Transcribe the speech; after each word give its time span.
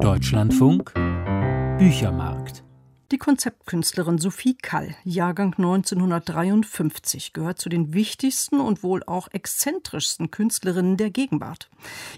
Deutschlandfunk 0.00 0.94
Büchermarkt 1.78 2.62
die 3.10 3.16
Konzeptkünstlerin 3.16 4.18
Sophie 4.18 4.54
Kall, 4.54 4.94
Jahrgang 5.02 5.54
1953, 5.56 7.32
gehört 7.32 7.58
zu 7.58 7.70
den 7.70 7.94
wichtigsten 7.94 8.60
und 8.60 8.82
wohl 8.82 9.02
auch 9.02 9.28
exzentrischsten 9.32 10.30
Künstlerinnen 10.30 10.98
der 10.98 11.08
Gegenwart. 11.08 11.70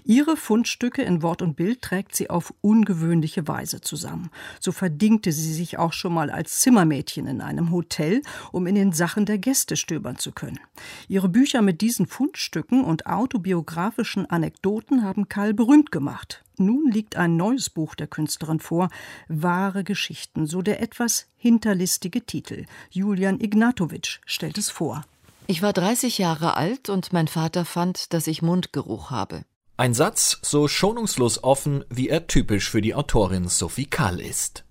Ihre 0.03 0.35
Fundstücke 0.35 1.01
in 1.01 1.21
Wort 1.21 1.41
und 1.41 1.55
Bild 1.55 1.81
trägt 1.81 2.13
sie 2.13 2.29
auf 2.29 2.53
ungewöhnliche 2.59 3.47
Weise 3.47 3.79
zusammen. 3.79 4.31
So 4.59 4.73
verdingte 4.73 5.31
sie 5.31 5.53
sich 5.53 5.79
auch 5.79 5.93
schon 5.93 6.13
mal 6.13 6.29
als 6.29 6.59
Zimmermädchen 6.59 7.25
in 7.25 7.39
einem 7.39 7.71
Hotel, 7.71 8.21
um 8.51 8.67
in 8.67 8.75
den 8.75 8.91
Sachen 8.91 9.25
der 9.25 9.37
Gäste 9.37 9.77
stöbern 9.77 10.17
zu 10.17 10.33
können. 10.33 10.59
Ihre 11.07 11.29
Bücher 11.29 11.61
mit 11.61 11.79
diesen 11.79 12.05
Fundstücken 12.05 12.83
und 12.83 13.05
autobiografischen 13.05 14.29
Anekdoten 14.29 15.03
haben 15.03 15.29
Kall 15.29 15.53
berühmt 15.53 15.89
gemacht. 15.89 16.43
Nun 16.57 16.91
liegt 16.91 17.15
ein 17.15 17.37
neues 17.37 17.69
Buch 17.69 17.95
der 17.95 18.07
Künstlerin 18.07 18.59
vor, 18.59 18.89
Wahre 19.27 19.83
Geschichten, 19.83 20.45
so 20.45 20.61
der 20.61 20.81
etwas 20.81 21.27
hinterlistige 21.37 22.25
Titel. 22.25 22.65
Julian 22.89 23.39
Ignatowitsch 23.39 24.19
stellt 24.25 24.57
es 24.57 24.69
vor. 24.69 25.03
Ich 25.47 25.61
war 25.61 25.73
30 25.73 26.17
Jahre 26.17 26.55
alt 26.55 26.89
und 26.89 27.13
mein 27.13 27.27
Vater 27.27 27.65
fand, 27.65 28.13
dass 28.13 28.27
ich 28.27 28.41
Mundgeruch 28.41 29.11
habe. 29.11 29.43
Ein 29.77 29.93
Satz 29.93 30.37
so 30.43 30.67
schonungslos 30.67 31.43
offen, 31.43 31.83
wie 31.89 32.07
er 32.07 32.27
typisch 32.27 32.69
für 32.69 32.81
die 32.81 32.93
Autorin 32.93 33.47
Sophie 33.47 33.87
Kahl 33.87 34.19
ist. 34.21 34.63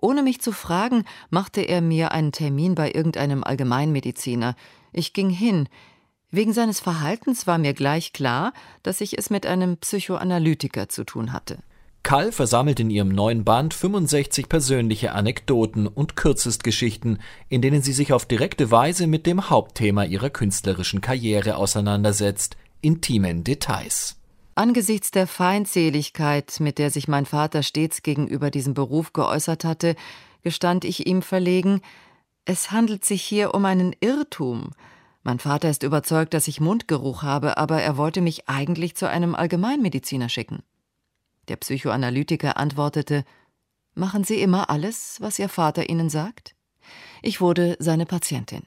Ohne 0.00 0.22
mich 0.22 0.40
zu 0.40 0.52
fragen, 0.52 1.04
machte 1.30 1.60
er 1.60 1.80
mir 1.80 2.12
einen 2.12 2.32
Termin 2.32 2.74
bei 2.74 2.90
irgendeinem 2.90 3.44
Allgemeinmediziner. 3.44 4.56
Ich 4.92 5.12
ging 5.12 5.30
hin. 5.30 5.68
Wegen 6.34 6.52
seines 6.52 6.80
Verhaltens 6.80 7.46
war 7.46 7.58
mir 7.58 7.74
gleich 7.74 8.12
klar, 8.12 8.52
dass 8.82 9.00
ich 9.00 9.16
es 9.16 9.30
mit 9.30 9.46
einem 9.46 9.76
Psychoanalytiker 9.76 10.88
zu 10.88 11.04
tun 11.04 11.32
hatte. 11.32 11.58
Kall 12.02 12.32
versammelt 12.32 12.80
in 12.80 12.90
ihrem 12.90 13.10
neuen 13.10 13.44
Band 13.44 13.72
65 13.72 14.48
persönliche 14.48 15.12
Anekdoten 15.12 15.86
und 15.86 16.16
Kürzestgeschichten, 16.16 17.20
in 17.48 17.62
denen 17.62 17.82
sie 17.82 17.92
sich 17.92 18.12
auf 18.12 18.26
direkte 18.26 18.72
Weise 18.72 19.06
mit 19.06 19.26
dem 19.26 19.48
Hauptthema 19.48 20.02
ihrer 20.02 20.28
künstlerischen 20.28 21.00
Karriere 21.00 21.54
auseinandersetzt, 21.54 22.56
intimen 22.80 23.44
Details. 23.44 24.16
Angesichts 24.56 25.12
der 25.12 25.28
Feindseligkeit, 25.28 26.58
mit 26.58 26.78
der 26.78 26.90
sich 26.90 27.06
mein 27.06 27.26
Vater 27.26 27.62
stets 27.62 28.02
gegenüber 28.02 28.50
diesem 28.50 28.74
Beruf 28.74 29.12
geäußert 29.12 29.62
hatte, 29.64 29.94
gestand 30.42 30.84
ich 30.84 31.06
ihm 31.06 31.22
verlegen, 31.22 31.80
es 32.44 32.72
handelt 32.72 33.04
sich 33.04 33.22
hier 33.22 33.54
um 33.54 33.64
einen 33.64 33.94
Irrtum, 34.00 34.72
mein 35.24 35.38
Vater 35.38 35.70
ist 35.70 35.82
überzeugt, 35.82 36.34
dass 36.34 36.48
ich 36.48 36.60
Mundgeruch 36.60 37.22
habe, 37.22 37.56
aber 37.56 37.82
er 37.82 37.96
wollte 37.96 38.20
mich 38.20 38.48
eigentlich 38.48 38.94
zu 38.94 39.08
einem 39.08 39.34
Allgemeinmediziner 39.34 40.28
schicken. 40.28 40.62
Der 41.48 41.56
Psychoanalytiker 41.56 42.58
antwortete 42.58 43.24
Machen 43.94 44.24
Sie 44.24 44.40
immer 44.40 44.70
alles, 44.70 45.16
was 45.20 45.38
Ihr 45.38 45.48
Vater 45.48 45.88
Ihnen 45.88 46.10
sagt? 46.10 46.54
Ich 47.22 47.40
wurde 47.40 47.76
seine 47.78 48.06
Patientin. 48.06 48.64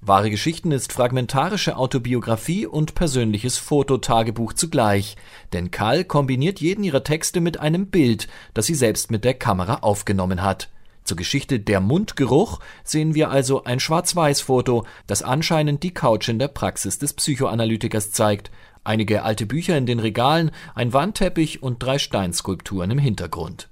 Wahre 0.00 0.30
Geschichten 0.30 0.72
ist 0.72 0.92
fragmentarische 0.92 1.76
Autobiografie 1.76 2.66
und 2.66 2.96
persönliches 2.96 3.58
Fototagebuch 3.58 4.54
zugleich, 4.54 5.16
denn 5.52 5.70
Karl 5.70 6.02
kombiniert 6.02 6.60
jeden 6.60 6.82
ihrer 6.82 7.04
Texte 7.04 7.40
mit 7.40 7.60
einem 7.60 7.86
Bild, 7.86 8.26
das 8.54 8.66
sie 8.66 8.74
selbst 8.74 9.12
mit 9.12 9.24
der 9.24 9.34
Kamera 9.34 9.76
aufgenommen 9.82 10.42
hat. 10.42 10.68
Zur 11.04 11.16
Geschichte 11.16 11.58
Der 11.58 11.80
Mundgeruch 11.80 12.60
sehen 12.84 13.14
wir 13.14 13.30
also 13.30 13.64
ein 13.64 13.80
Schwarz-Weiß-Foto, 13.80 14.86
das 15.06 15.22
anscheinend 15.22 15.82
die 15.82 15.92
Couch 15.92 16.28
in 16.28 16.38
der 16.38 16.48
Praxis 16.48 16.98
des 16.98 17.12
Psychoanalytikers 17.14 18.12
zeigt, 18.12 18.50
einige 18.84 19.24
alte 19.24 19.46
Bücher 19.46 19.76
in 19.76 19.86
den 19.86 19.98
Regalen, 19.98 20.50
ein 20.74 20.92
Wandteppich 20.92 21.62
und 21.62 21.82
drei 21.82 21.98
Steinskulpturen 21.98 22.90
im 22.90 22.98
Hintergrund. 22.98 23.68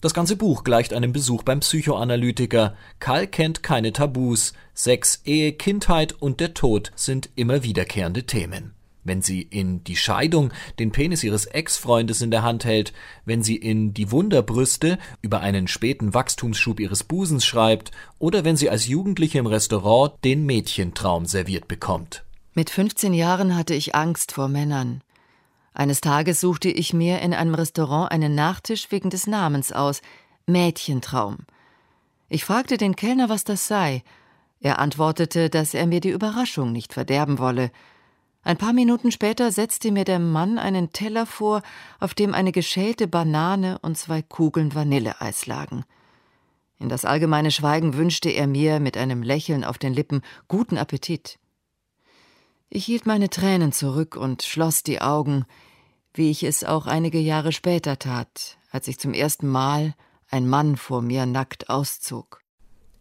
Das 0.00 0.12
ganze 0.12 0.36
Buch 0.36 0.64
gleicht 0.64 0.92
einem 0.92 1.14
Besuch 1.14 1.44
beim 1.44 1.60
Psychoanalytiker. 1.60 2.74
Karl 2.98 3.26
kennt 3.26 3.62
keine 3.62 3.94
Tabus. 3.94 4.52
Sex, 4.74 5.22
Ehe, 5.24 5.52
Kindheit 5.52 6.12
und 6.12 6.40
der 6.40 6.52
Tod 6.52 6.92
sind 6.94 7.30
immer 7.36 7.62
wiederkehrende 7.62 8.24
Themen 8.24 8.73
wenn 9.04 9.22
sie 9.22 9.42
in 9.42 9.84
Die 9.84 9.96
Scheidung 9.96 10.52
den 10.78 10.90
Penis 10.90 11.22
ihres 11.22 11.46
Ex-Freundes 11.46 12.22
in 12.22 12.30
der 12.30 12.42
Hand 12.42 12.64
hält, 12.64 12.92
wenn 13.24 13.42
sie 13.42 13.56
in 13.56 13.94
Die 13.94 14.10
Wunderbrüste 14.10 14.98
über 15.22 15.40
einen 15.40 15.68
späten 15.68 16.14
Wachstumsschub 16.14 16.80
ihres 16.80 17.04
Busens 17.04 17.44
schreibt 17.44 17.92
oder 18.18 18.44
wenn 18.44 18.56
sie 18.56 18.70
als 18.70 18.86
Jugendliche 18.86 19.38
im 19.38 19.46
Restaurant 19.46 20.12
den 20.24 20.44
Mädchentraum 20.46 21.26
serviert 21.26 21.68
bekommt. 21.68 22.24
Mit 22.54 22.70
15 22.70 23.14
Jahren 23.14 23.56
hatte 23.56 23.74
ich 23.74 23.94
Angst 23.94 24.32
vor 24.32 24.48
Männern. 24.48 25.02
Eines 25.74 26.00
Tages 26.00 26.40
suchte 26.40 26.68
ich 26.68 26.92
mir 26.92 27.20
in 27.20 27.34
einem 27.34 27.54
Restaurant 27.54 28.12
einen 28.12 28.34
Nachtisch 28.34 28.90
wegen 28.90 29.10
des 29.10 29.26
Namens 29.26 29.72
aus, 29.72 30.02
Mädchentraum. 30.46 31.38
Ich 32.28 32.44
fragte 32.44 32.76
den 32.76 32.96
Kellner, 32.96 33.28
was 33.28 33.44
das 33.44 33.66
sei. 33.66 34.02
Er 34.60 34.78
antwortete, 34.78 35.50
dass 35.50 35.74
er 35.74 35.86
mir 35.86 36.00
die 36.00 36.10
Überraschung 36.10 36.72
nicht 36.72 36.92
verderben 36.92 37.38
wolle, 37.38 37.70
ein 38.44 38.58
paar 38.58 38.74
Minuten 38.74 39.10
später 39.10 39.50
setzte 39.50 39.90
mir 39.90 40.04
der 40.04 40.18
Mann 40.18 40.58
einen 40.58 40.92
Teller 40.92 41.24
vor, 41.24 41.62
auf 41.98 42.12
dem 42.12 42.34
eine 42.34 42.52
geschälte 42.52 43.08
Banane 43.08 43.78
und 43.80 43.96
zwei 43.96 44.20
Kugeln 44.20 44.74
Vanilleeis 44.74 45.46
lagen. 45.46 45.84
In 46.78 46.90
das 46.90 47.06
allgemeine 47.06 47.50
Schweigen 47.50 47.94
wünschte 47.94 48.28
er 48.28 48.46
mir 48.46 48.80
mit 48.80 48.98
einem 48.98 49.22
Lächeln 49.22 49.64
auf 49.64 49.78
den 49.78 49.94
Lippen 49.94 50.20
guten 50.48 50.76
Appetit. 50.76 51.38
Ich 52.68 52.84
hielt 52.84 53.06
meine 53.06 53.30
Tränen 53.30 53.72
zurück 53.72 54.16
und 54.16 54.42
schloss 54.42 54.82
die 54.82 55.00
Augen, 55.00 55.46
wie 56.12 56.30
ich 56.30 56.42
es 56.42 56.64
auch 56.64 56.86
einige 56.86 57.18
Jahre 57.18 57.52
später 57.52 57.98
tat, 57.98 58.58
als 58.70 58.88
ich 58.88 58.98
zum 58.98 59.14
ersten 59.14 59.48
Mal 59.48 59.94
ein 60.28 60.48
Mann 60.48 60.76
vor 60.76 61.00
mir 61.00 61.24
nackt 61.24 61.70
auszog. 61.70 62.43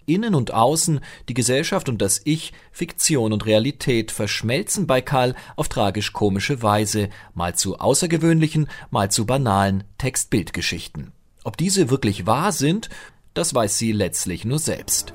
Innen 0.06 0.36
und 0.36 0.54
Außen, 0.54 1.00
die 1.30 1.34
Gesellschaft 1.34 1.90
und 1.90 2.02
das 2.02 2.22
Ich, 2.24 2.54
Fiktion 2.72 3.34
und 3.34 3.46
Realität 3.46 4.12
verschmelzen 4.12 4.88
bei 4.88 5.02
Karl 5.02 5.36
auf 5.56 5.70
tragisch-komische 5.70 6.62
Weise, 6.62 7.10
mal 7.34 7.56
zu 7.56 7.80
außergewöhnlichen, 7.80 8.68
mal 8.90 9.12
zu 9.12 9.26
banalen 9.26 9.84
Text-Bild-Geschichten. 9.98 11.12
Ob 11.44 11.58
diese 11.58 11.90
wirklich 11.90 12.26
wahr 12.26 12.52
sind, 12.52 12.90
das 13.34 13.54
weiß 13.54 13.78
sie 13.78 13.92
letztlich 13.92 14.46
nur 14.46 14.60
selbst. 14.60 15.14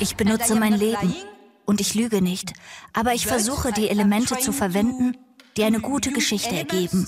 Ich 0.00 0.16
benutze 0.16 0.54
mein 0.54 0.74
Leben 0.74 1.14
und 1.64 1.80
ich 1.80 1.94
lüge 1.94 2.22
nicht, 2.22 2.52
aber 2.92 3.14
ich 3.14 3.26
versuche 3.26 3.72
die 3.72 3.88
Elemente 3.88 4.38
zu 4.38 4.52
verwenden, 4.52 5.16
die 5.56 5.64
eine 5.64 5.80
gute 5.80 6.12
Geschichte 6.12 6.56
ergeben. 6.56 7.06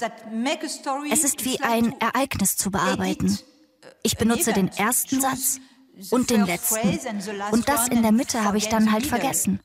Es 1.11 1.25
ist 1.25 1.45
wie 1.45 1.61
ein 1.61 1.95
Ereignis 2.01 2.57
zu 2.57 2.71
bearbeiten. 2.71 3.39
Ich 4.03 4.17
benutze 4.17 4.53
den 4.53 4.69
ersten 4.69 5.21
Satz, 5.21 5.61
und 6.11 6.31
den 6.31 6.45
letzten. 6.45 6.99
Und 7.53 7.69
das 7.69 7.89
in 7.89 8.03
der 8.03 8.13
Mitte 8.13 8.45
habe 8.45 8.59
ich 8.59 8.69
dann 8.69 8.93
halt 8.93 9.07
vergessen. 9.07 9.61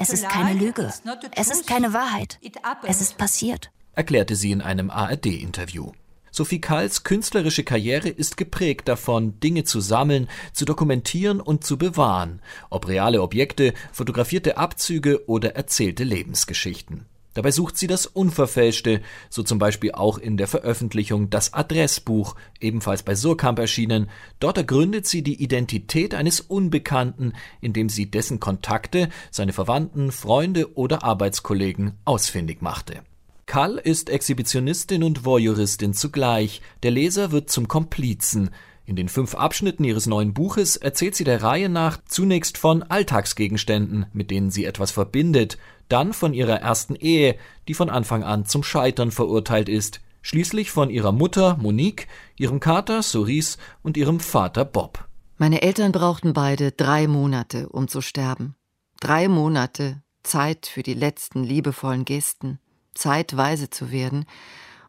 Es 0.00 0.10
ist 0.10 0.28
keine 0.28 0.58
Lüge. 0.58 0.92
Es 1.36 1.50
ist 1.50 1.66
keine 1.66 1.92
Wahrheit. 1.92 2.38
Es 2.84 3.00
ist 3.00 3.16
passiert. 3.16 3.70
Erklärte 3.94 4.36
sie 4.36 4.50
in 4.50 4.60
einem 4.60 4.90
ARD-Interview. 4.90 5.92
Sophie 6.34 6.62
Kahls 6.62 7.04
künstlerische 7.04 7.62
Karriere 7.62 8.08
ist 8.08 8.38
geprägt 8.38 8.88
davon, 8.88 9.38
Dinge 9.40 9.64
zu 9.64 9.80
sammeln, 9.80 10.28
zu 10.54 10.64
dokumentieren 10.64 11.42
und 11.42 11.62
zu 11.62 11.76
bewahren, 11.76 12.40
ob 12.70 12.88
reale 12.88 13.20
Objekte, 13.20 13.74
fotografierte 13.92 14.56
Abzüge 14.56 15.28
oder 15.28 15.56
erzählte 15.56 16.04
Lebensgeschichten. 16.04 17.04
Dabei 17.34 17.50
sucht 17.50 17.78
sie 17.78 17.86
das 17.86 18.06
Unverfälschte, 18.06 19.00
so 19.30 19.42
zum 19.42 19.58
Beispiel 19.58 19.92
auch 19.92 20.18
in 20.18 20.36
der 20.36 20.48
Veröffentlichung 20.48 21.30
Das 21.30 21.54
Adressbuch, 21.54 22.34
ebenfalls 22.60 23.02
bei 23.02 23.14
Surkamp 23.14 23.58
erschienen. 23.58 24.10
Dort 24.40 24.58
ergründet 24.58 25.06
sie 25.06 25.22
die 25.22 25.42
Identität 25.42 26.14
eines 26.14 26.40
Unbekannten, 26.40 27.32
indem 27.60 27.88
sie 27.88 28.10
dessen 28.10 28.40
Kontakte, 28.40 29.08
seine 29.30 29.52
Verwandten, 29.52 30.12
Freunde 30.12 30.76
oder 30.76 31.04
Arbeitskollegen 31.04 31.92
ausfindig 32.04 32.60
machte. 32.60 33.02
Kall 33.46 33.76
ist 33.76 34.08
Exhibitionistin 34.08 35.02
und 35.02 35.24
Voyeuristin 35.24 35.92
zugleich. 35.94 36.62
Der 36.82 36.90
Leser 36.90 37.32
wird 37.32 37.50
zum 37.50 37.68
Komplizen. 37.68 38.50
In 38.84 38.96
den 38.96 39.08
fünf 39.08 39.34
Abschnitten 39.34 39.84
ihres 39.84 40.06
neuen 40.06 40.34
Buches 40.34 40.76
erzählt 40.76 41.14
sie 41.14 41.24
der 41.24 41.42
Reihe 41.42 41.68
nach 41.68 41.98
zunächst 42.04 42.58
von 42.58 42.82
Alltagsgegenständen, 42.82 44.06
mit 44.12 44.30
denen 44.30 44.50
sie 44.50 44.64
etwas 44.64 44.90
verbindet, 44.90 45.56
dann 45.88 46.12
von 46.12 46.34
ihrer 46.34 46.60
ersten 46.60 46.96
Ehe, 46.96 47.36
die 47.68 47.74
von 47.74 47.90
Anfang 47.90 48.24
an 48.24 48.44
zum 48.44 48.62
Scheitern 48.62 49.12
verurteilt 49.12 49.68
ist, 49.68 50.00
schließlich 50.20 50.70
von 50.70 50.90
ihrer 50.90 51.12
Mutter 51.12 51.56
Monique, 51.58 52.08
ihrem 52.36 52.60
Kater 52.60 53.02
Cerise 53.02 53.58
und 53.82 53.96
ihrem 53.96 54.18
Vater 54.18 54.64
Bob. 54.64 55.06
Meine 55.38 55.62
Eltern 55.62 55.92
brauchten 55.92 56.32
beide 56.32 56.72
drei 56.72 57.06
Monate, 57.06 57.68
um 57.68 57.88
zu 57.88 58.00
sterben. 58.00 58.56
Drei 59.00 59.28
Monate 59.28 60.02
Zeit 60.22 60.66
für 60.66 60.82
die 60.82 60.94
letzten 60.94 61.42
liebevollen 61.42 62.04
Gesten, 62.04 62.60
Zeit 62.94 63.36
weise 63.36 63.70
zu 63.70 63.90
werden, 63.90 64.24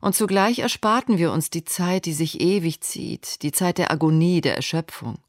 und 0.04 0.14
zugleich 0.14 0.60
ersparten 0.60 1.18
wir 1.18 1.32
uns 1.32 1.50
die 1.50 1.64
Zeit, 1.64 2.06
die 2.06 2.12
sich 2.12 2.42
ewig 2.42 2.82
zieht, 2.82 3.42
die 3.42 3.54
Zeit 3.54 3.78
der 3.78 3.90
Agonie, 3.90 4.42
der 4.42 4.58
Erschöpfung. 4.58 5.20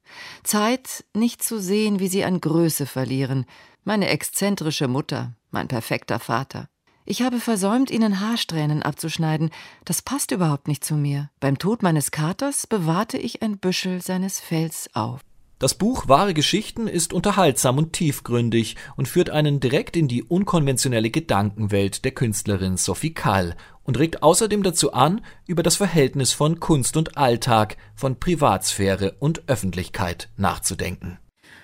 Zeit, 0.42 1.04
nicht 1.14 1.44
zu 1.44 1.60
sehen, 1.60 2.00
wie 2.00 2.08
sie 2.08 2.24
an 2.24 2.40
Größe 2.40 2.84
verlieren, 2.84 3.46
meine 3.84 4.08
exzentrische 4.08 4.88
Mutter, 4.88 5.36
mein 5.52 5.68
perfekter 5.68 6.18
Vater. 6.18 6.68
Ich 7.04 7.22
habe 7.22 7.38
versäumt, 7.38 7.92
ihnen 7.92 8.18
Haarsträhnen 8.18 8.82
abzuschneiden. 8.82 9.50
Das 9.84 10.02
passt 10.02 10.32
überhaupt 10.32 10.66
nicht 10.66 10.84
zu 10.84 10.96
mir. 10.96 11.30
Beim 11.38 11.56
Tod 11.56 11.84
meines 11.84 12.10
Katers 12.10 12.66
bewahrte 12.66 13.16
ich 13.16 13.42
ein 13.42 13.58
Büschel 13.58 14.02
seines 14.02 14.40
Fells 14.40 14.90
auf. 14.92 15.20
Das 15.60 15.74
Buch 15.74 16.08
Wahre 16.08 16.34
Geschichten 16.34 16.88
ist 16.88 17.12
unterhaltsam 17.12 17.78
und 17.78 17.92
tiefgründig 17.92 18.76
und 18.96 19.06
führt 19.06 19.30
einen 19.30 19.60
direkt 19.60 19.96
in 19.96 20.08
die 20.08 20.24
unkonventionelle 20.24 21.10
Gedankenwelt 21.10 22.04
der 22.04 22.10
Künstlerin 22.12 22.76
Sophie 22.76 23.14
Kall 23.14 23.54
und 23.84 23.98
regt 23.98 24.22
außerdem 24.22 24.64
dazu 24.64 24.92
an, 24.92 25.20
über 25.46 25.62
das 25.62 25.76
Verhältnis 25.76 26.32
von 26.32 26.58
Kunst 26.58 26.96
und 26.96 27.16
Alltag, 27.16 27.76
von 27.94 28.18
Privatsphäre 28.18 29.14
und 29.20 29.48
Öffentlichkeit 29.48 30.28
nachzudenken. 30.36 31.18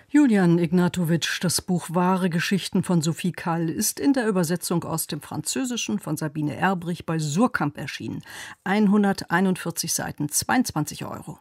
Julian 0.08 0.58
Ignatowitsch, 0.58 1.38
das 1.42 1.60
Buch 1.60 1.87
Wahre 1.90 2.31
Geschichten 2.31 2.82
von 2.82 3.00
Sophie 3.00 3.32
Kall 3.32 3.69
ist 3.69 4.00
in 4.00 4.12
der 4.12 4.26
Übersetzung 4.26 4.84
aus 4.84 5.06
dem 5.06 5.20
Französischen 5.20 5.98
von 5.98 6.16
Sabine 6.16 6.56
Erbrich 6.56 7.06
bei 7.06 7.19
Surkamp 7.19 7.78
erschienen. 7.78 8.22
141 8.64 9.92
Seiten, 9.92 10.28
22 10.28 11.04
Euro. 11.04 11.38